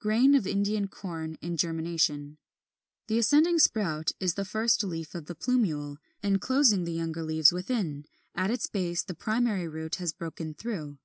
Grain 0.02 0.34
of 0.34 0.46
Indian 0.46 0.88
Corn 0.88 1.38
in 1.40 1.56
germination, 1.56 2.36
the 3.06 3.16
ascending 3.16 3.58
sprout 3.58 4.12
is 4.20 4.34
the 4.34 4.44
first 4.44 4.84
leaf 4.84 5.14
of 5.14 5.24
the 5.24 5.34
plumule, 5.34 5.96
enclosing 6.22 6.84
the 6.84 6.92
younger 6.92 7.22
leaves 7.22 7.52
within, 7.52 8.04
at 8.34 8.50
its 8.50 8.66
base 8.66 9.02
the 9.02 9.14
primary 9.14 9.66
root 9.66 9.94
has 9.94 10.12
broken 10.12 10.52
through. 10.52 10.98